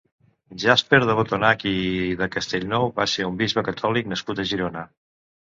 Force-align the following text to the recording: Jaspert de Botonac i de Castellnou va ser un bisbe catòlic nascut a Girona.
Jaspert 0.61 1.05
de 1.09 1.15
Botonac 1.19 1.65
i 1.73 1.73
de 2.23 2.29
Castellnou 2.37 2.89
va 2.97 3.07
ser 3.15 3.29
un 3.29 3.39
bisbe 3.45 3.67
catòlic 3.71 4.11
nascut 4.15 4.43
a 4.47 4.51
Girona. 4.55 4.89